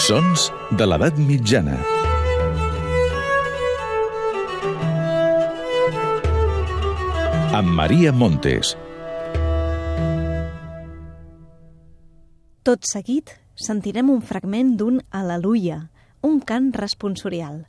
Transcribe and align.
Sons 0.00 0.46
de 0.80 0.86
l'edat 0.88 1.18
mitjana. 1.20 1.74
Amb 7.58 7.74
Maria 7.76 8.08
Montes. 8.16 8.72
Tot 12.64 12.88
seguit 12.88 13.34
sentirem 13.60 14.08
un 14.08 14.24
fragment 14.24 14.72
d'un 14.80 15.02
Aleluia, 15.12 15.82
un 16.24 16.40
cant 16.40 16.72
responsorial. 16.80 17.66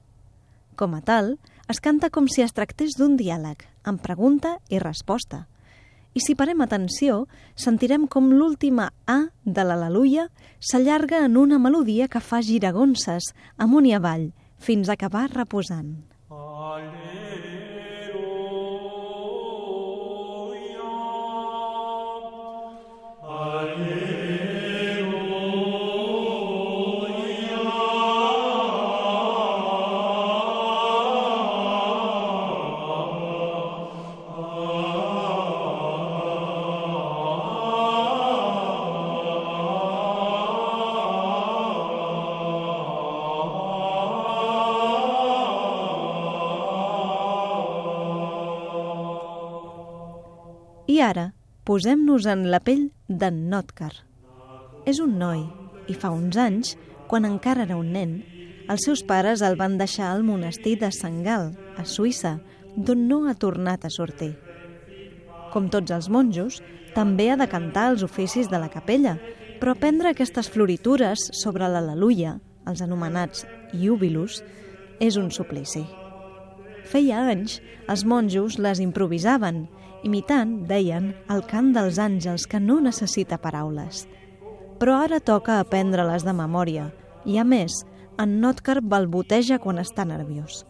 Com 0.79 0.95
a 0.95 1.03
tal, 1.03 1.33
es 1.67 1.83
canta 1.83 2.13
com 2.15 2.31
si 2.31 2.47
es 2.47 2.55
tractés 2.55 2.95
d'un 2.95 3.19
diàleg, 3.19 3.67
amb 3.83 3.99
pregunta 3.99 4.55
i 4.71 4.79
resposta. 4.79 5.49
I 6.11 6.19
si 6.19 6.35
parem 6.35 6.59
atenció, 6.59 7.25
sentirem 7.55 8.03
com 8.11 8.33
l'última 8.35 8.89
A 9.07 9.31
de 9.45 9.63
l'Aleluia 9.63 10.27
s'allarga 10.59 11.23
en 11.23 11.37
una 11.39 11.59
melodia 11.59 12.09
que 12.11 12.19
fa 12.19 12.41
giragonses 12.43 13.31
amunt 13.57 13.87
i 13.87 13.95
avall, 13.95 14.31
fins 14.59 14.89
a 14.89 14.97
acabar 14.99 15.29
reposant. 15.31 16.10
I 50.91 50.97
ara, 50.99 51.29
posem-nos 51.63 52.25
en 52.27 52.49
la 52.51 52.59
pell 52.59 52.89
d'en 53.07 53.35
Notcar. 53.47 53.93
És 54.83 54.97
un 54.99 55.13
noi, 55.21 55.45
i 55.87 55.93
fa 55.95 56.09
uns 56.11 56.35
anys, 56.35 56.73
quan 57.07 57.23
encara 57.23 57.63
era 57.63 57.77
un 57.79 57.93
nen, 57.95 58.17
els 58.67 58.83
seus 58.87 59.03
pares 59.07 59.43
el 59.45 59.55
van 59.61 59.77
deixar 59.79 60.09
al 60.11 60.25
monestir 60.27 60.73
de 60.81 60.89
Sant 60.91 61.21
Gal, 61.23 61.53
a 61.79 61.85
Suïssa, 61.87 62.33
d'on 62.75 63.05
no 63.07 63.21
ha 63.29 63.37
tornat 63.39 63.87
a 63.87 63.93
sortir. 63.93 64.33
Com 65.53 65.71
tots 65.71 65.95
els 65.95 66.11
monjos, 66.11 66.59
també 66.91 67.29
ha 67.31 67.39
de 67.39 67.47
cantar 67.47 67.87
els 67.93 68.03
oficis 68.03 68.51
de 68.51 68.59
la 68.59 68.71
capella, 68.73 69.15
però 69.63 69.77
aprendre 69.77 70.11
aquestes 70.11 70.51
floritures 70.51 71.29
sobre 71.39 71.71
l'Aleluia, 71.71 72.35
els 72.67 72.83
anomenats 72.83 73.47
iúbilus, 73.71 74.43
és 74.99 75.15
un 75.15 75.31
suplici. 75.31 75.85
Feia 76.91 77.21
anys, 77.31 77.61
els 77.87 78.01
monjos 78.03 78.57
les 78.59 78.81
improvisaven, 78.83 79.61
imitant, 80.03 80.57
deien, 80.67 81.13
el 81.31 81.45
cant 81.47 81.69
dels 81.71 81.99
àngels 82.03 82.47
que 82.51 82.59
no 82.59 82.81
necessita 82.83 83.39
paraules. 83.39 84.03
Però 84.81 84.97
ara 85.05 85.21
toca 85.23 85.61
aprendre-les 85.61 86.25
de 86.27 86.33
memòria, 86.35 86.89
i 87.23 87.37
a 87.39 87.45
més, 87.47 87.85
en 88.19 88.41
Notcar 88.43 88.81
balboteja 88.83 89.61
quan 89.63 89.79
està 89.79 90.03
nerviós. 90.03 90.65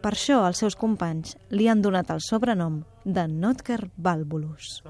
Per 0.00 0.14
això 0.14 0.40
els 0.48 0.62
seus 0.62 0.78
companys 0.80 1.36
li 1.52 1.68
han 1.68 1.82
donat 1.84 2.08
el 2.14 2.22
sobrenom 2.24 2.80
de 3.04 3.26
Notcar 3.28 3.82
Balbulus. 4.00 4.80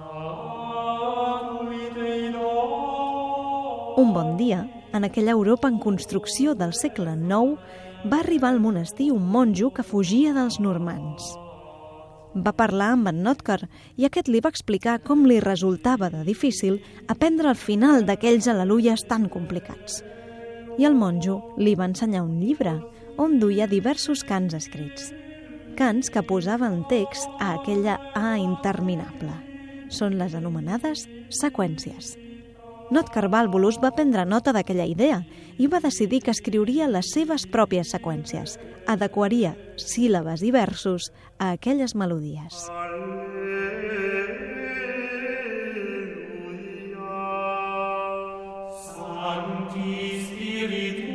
Un 4.00 4.14
bon 4.14 4.36
dia, 4.38 4.62
en 4.92 5.04
aquella 5.04 5.32
Europa 5.32 5.68
en 5.68 5.78
construcció 5.78 6.54
del 6.54 6.74
segle 6.74 7.14
IX, 7.14 7.58
va 8.10 8.20
arribar 8.20 8.50
al 8.50 8.60
monestir 8.60 9.12
un 9.12 9.26
monjo 9.28 9.72
que 9.74 9.82
fugia 9.82 10.32
dels 10.32 10.60
normans. 10.60 11.34
Va 12.34 12.54
parlar 12.54 12.92
amb 12.94 13.10
en 13.10 13.24
Notcar 13.24 13.58
i 13.98 14.06
aquest 14.06 14.28
li 14.30 14.40
va 14.40 14.52
explicar 14.52 15.00
com 15.02 15.24
li 15.26 15.40
resultava 15.42 16.10
de 16.12 16.22
difícil 16.24 16.78
aprendre 17.08 17.50
el 17.50 17.58
final 17.58 18.06
d'aquells 18.06 18.46
aleluies 18.48 19.02
tan 19.10 19.28
complicats. 19.28 20.04
I 20.78 20.86
el 20.86 20.94
monjo 20.94 21.40
li 21.58 21.74
va 21.74 21.90
ensenyar 21.90 22.22
un 22.22 22.38
llibre 22.38 22.78
on 23.18 23.38
duia 23.42 23.66
diversos 23.66 24.22
cants 24.24 24.54
escrits. 24.54 25.10
Cants 25.76 26.10
que 26.12 26.22
posaven 26.22 26.84
text 26.88 27.28
a 27.40 27.54
aquella 27.58 27.98
A 28.14 28.38
interminable. 28.38 29.34
Són 29.90 30.16
les 30.20 30.34
anomenades 30.38 31.08
seqüències. 31.34 32.14
Notcar 32.90 33.28
Balbulus 33.30 33.76
va 33.78 33.92
prendre 33.94 34.24
nota 34.26 34.50
d'aquella 34.50 34.82
idea 34.90 35.20
i 35.62 35.68
va 35.70 35.78
decidir 35.78 36.18
que 36.24 36.32
escriuria 36.34 36.88
les 36.90 37.12
seves 37.14 37.46
pròpies 37.46 37.92
seqüències, 37.94 38.56
adequaria 38.90 39.54
síl·labes 39.78 40.42
i 40.42 40.50
versos 40.50 41.12
a 41.38 41.52
aquelles 41.54 41.94
melodies. 41.94 42.66
Sancti 48.90 49.94
Spiritus 50.26 51.09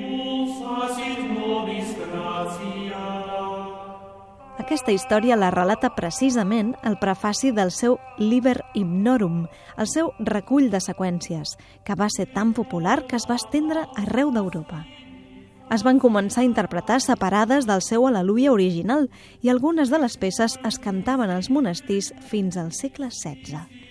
Aquesta 4.66 4.90
història 4.90 5.36
la 5.38 5.52
relata 5.54 5.92
precisament 5.94 6.72
el 6.90 6.96
prefaci 6.98 7.52
del 7.54 7.70
seu 7.70 8.00
Liber 8.18 8.56
Hymnorum, 8.74 9.44
el 9.78 9.86
seu 9.86 10.10
recull 10.18 10.72
de 10.74 10.80
seqüències, 10.82 11.52
que 11.86 11.94
va 11.94 12.08
ser 12.10 12.26
tan 12.34 12.56
popular 12.58 13.04
que 13.06 13.14
es 13.20 13.30
va 13.30 13.38
estendre 13.38 13.86
arreu 13.94 14.34
d'Europa. 14.34 14.82
Es 15.70 15.86
van 15.86 16.02
començar 16.02 16.42
a 16.42 16.50
interpretar 16.50 16.98
separades 16.98 17.70
del 17.70 17.86
seu 17.86 18.10
Aleluia 18.10 18.58
original 18.58 19.06
i 19.46 19.54
algunes 19.54 19.94
de 19.94 20.02
les 20.02 20.18
peces 20.18 20.58
es 20.58 20.82
cantaven 20.82 21.30
als 21.30 21.54
monestirs 21.54 22.16
fins 22.26 22.58
al 22.58 22.74
segle 22.74 23.14
XVI. 23.14 23.85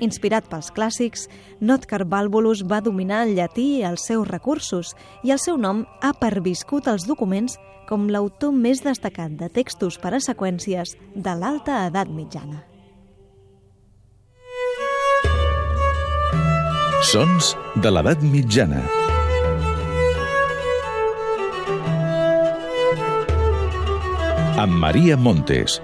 Inspirat 0.00 0.46
pels 0.48 0.70
clàssics, 0.72 1.26
Notcar 1.60 2.06
Balbulus 2.08 2.62
va 2.64 2.80
dominar 2.80 3.26
el 3.26 3.34
llatí 3.36 3.66
i 3.80 3.84
els 3.84 4.06
seus 4.08 4.28
recursos 4.28 4.94
i 5.22 5.34
el 5.34 5.40
seu 5.42 5.60
nom 5.60 5.84
ha 6.00 6.14
perviscut 6.16 6.88
als 6.88 7.04
documents 7.08 7.58
com 7.90 8.08
l'autor 8.08 8.54
més 8.54 8.80
destacat 8.86 9.36
de 9.36 9.50
textos 9.52 9.98
per 10.00 10.14
a 10.16 10.22
seqüències 10.24 10.96
de 11.14 11.36
l'alta 11.36 11.84
edat 11.90 12.08
mitjana. 12.08 12.64
Sons 17.10 17.54
de 17.82 17.92
l'edat 17.92 18.24
mitjana. 18.24 18.80
Amb 24.60 24.76
Maria 24.80 25.16
Montes. 25.16 25.80